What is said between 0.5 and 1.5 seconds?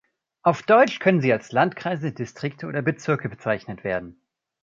Deutsch können sie